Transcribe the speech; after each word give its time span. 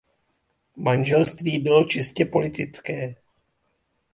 Manželství 0.75 1.59
bylo 1.59 1.83
čistě 1.83 2.25
politické. 2.25 3.15